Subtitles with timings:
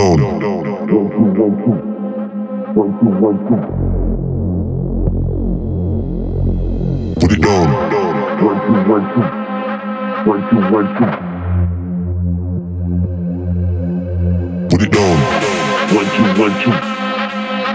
[0.00, 0.40] down.
[7.20, 7.66] Put it down.
[14.70, 15.18] Put it down.
[15.94, 16.72] One, two, one, two.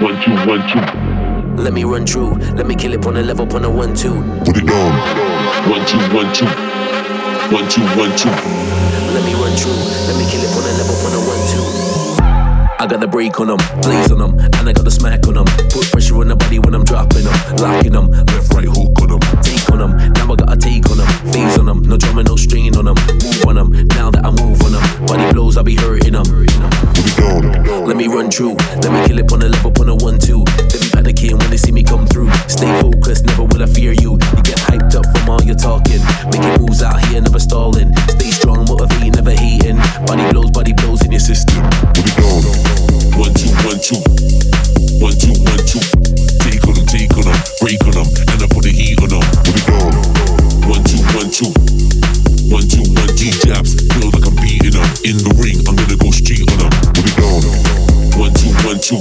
[0.03, 1.61] One, two, one, two.
[1.61, 2.33] Let me run through.
[2.55, 4.13] Let me kill it on a level on a one two.
[4.45, 4.91] Put it down.
[5.69, 6.47] One, two, one, two.
[7.53, 8.29] One, two, one, two.
[9.13, 9.77] Let me run through.
[10.07, 12.04] Let me kill it on a level on a one two.
[12.85, 15.33] I got the break on them, blaze on them, and I got the smack on
[15.33, 15.45] them.
[15.73, 19.09] Put pressure on the body when I'm dropping them, locking them, left right hook on
[19.09, 19.19] them,
[19.71, 19.97] on them.
[20.13, 22.85] Now I got a take on them, phase on them, no drama, no strain on
[22.85, 23.87] them, move on them.
[23.89, 26.25] Now that I move on them, body blows, I be hurting them.
[27.85, 30.43] Let me run through, let me kill it on a level on a one two.
[30.71, 32.31] They be panicking when they see me come through.
[32.47, 34.13] Stay focused, never will I fear you.
[34.13, 37.95] You get hyped up from all your talking, making moves out here, never stalling.
[38.17, 39.77] Stay strong, motivating, never hating.
[40.05, 41.63] Body blows, body blows in your system.
[41.93, 42.43] Put it down.
[43.19, 44.01] One, two, one, two.
[44.99, 45.79] One, two, one, two.
[46.43, 49.09] Take on them, take on them, break on them, and I put the heat on
[49.09, 49.44] them.
[51.15, 51.47] One, two,
[52.51, 52.83] one, two.
[52.91, 53.31] One, two.
[53.47, 54.75] Jabs, feel like I'm beating.
[55.07, 56.71] In the ring, I'm gonna go street on them.
[56.91, 57.39] Put it down.
[58.19, 58.99] One, two, one, two.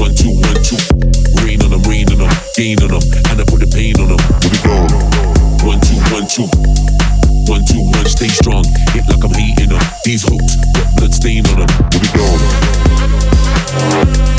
[0.00, 0.80] One, two, one, two.
[1.44, 4.22] Rain on rain on them, gain and I put the pain on them.
[7.66, 8.64] Two, one, stay strong.
[8.92, 9.68] Hit like I'm hating.
[10.04, 11.68] These hooks, got blood stain on them.
[11.90, 12.12] Put it
[14.26, 14.31] down.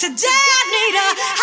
[0.00, 1.39] Today I need a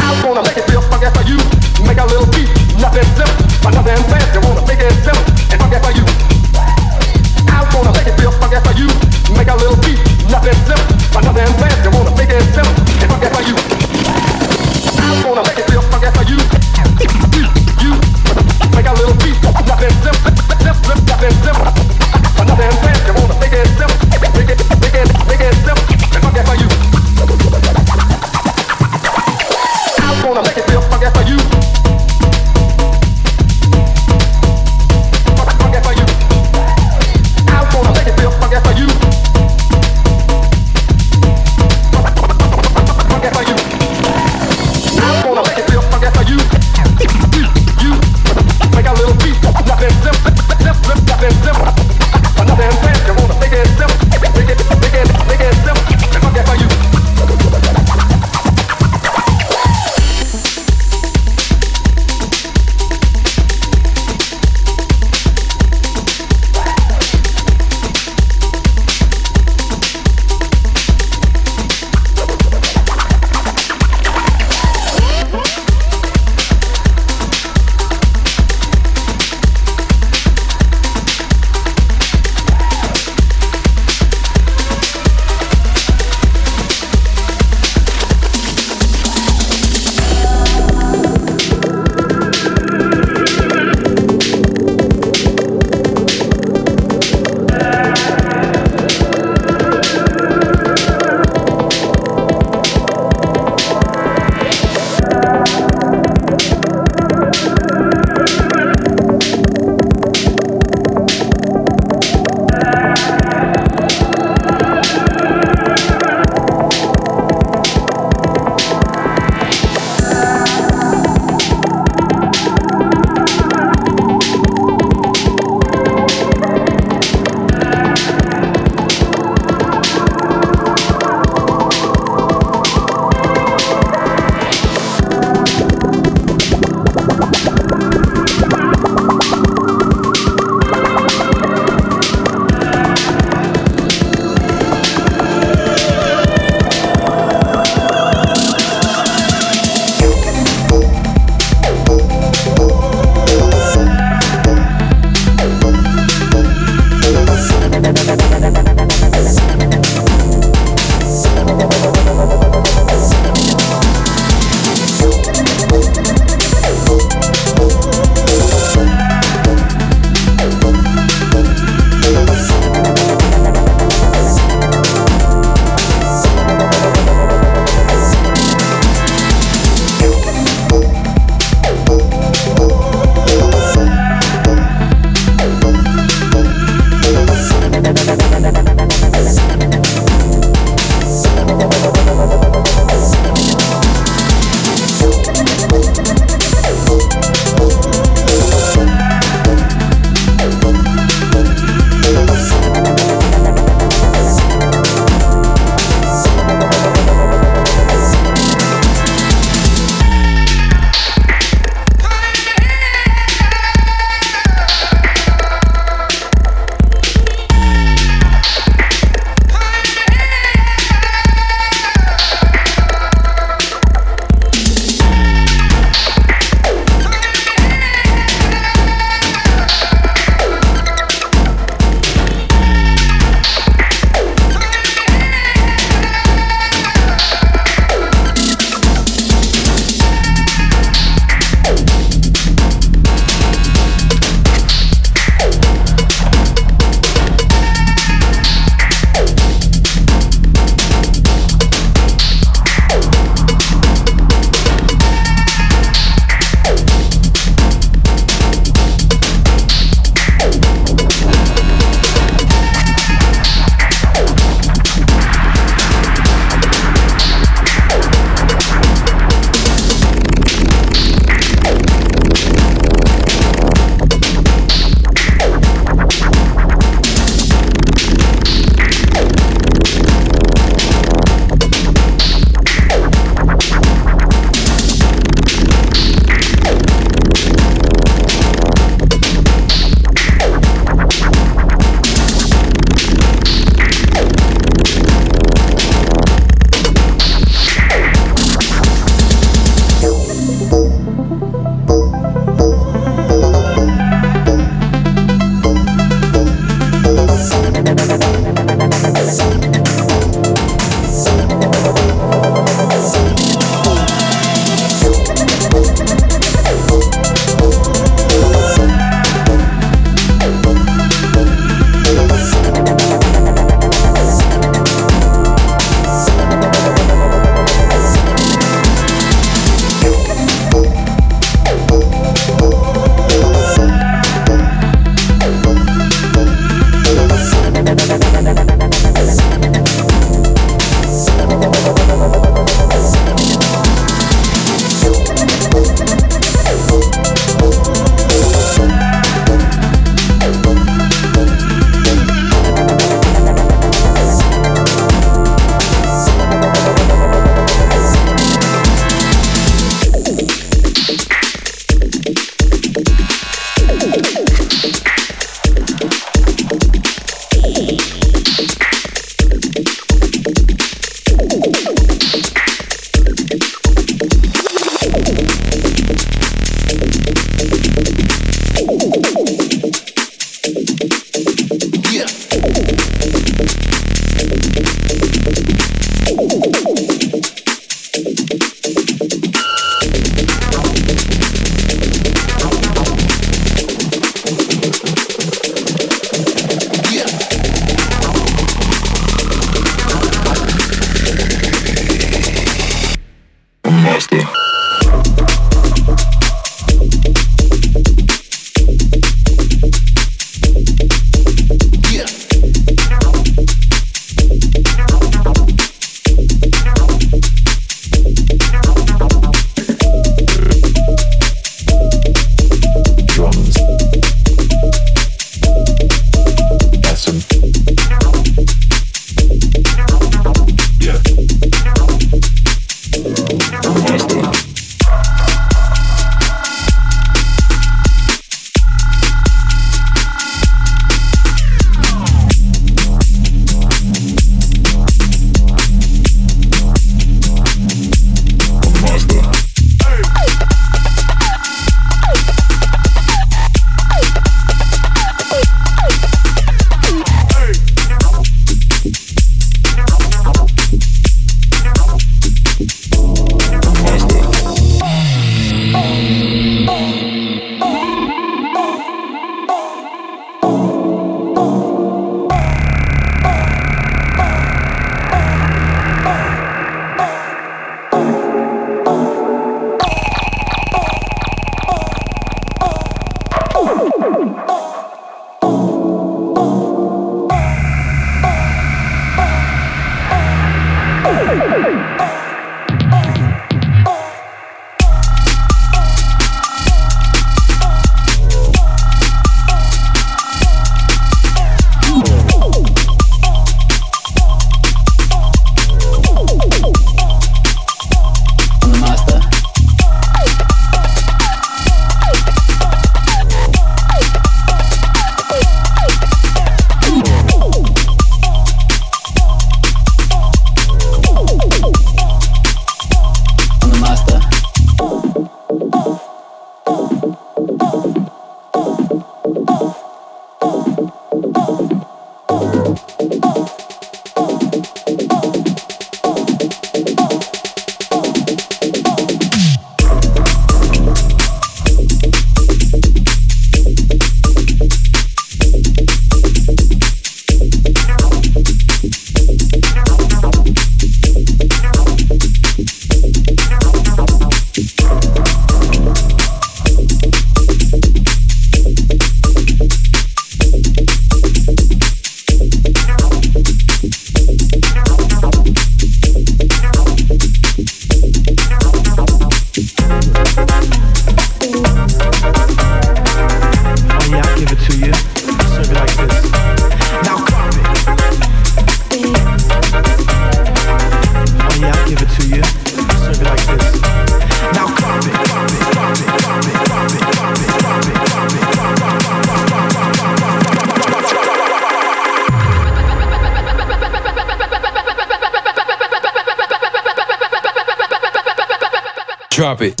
[599.61, 600.00] Drop it.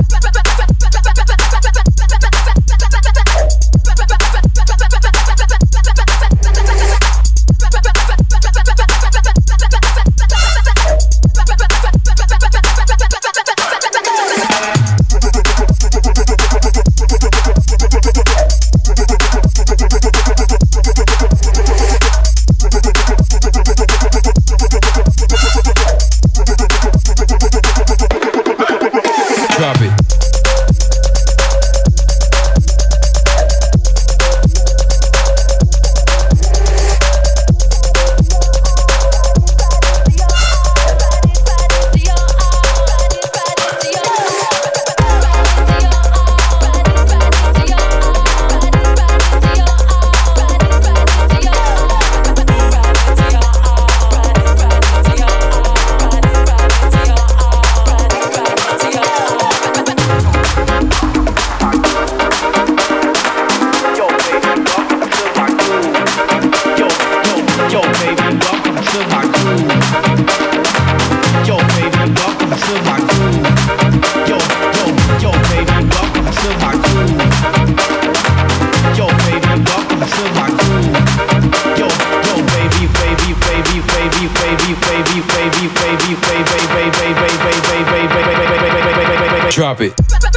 [89.51, 90.30] Drop it.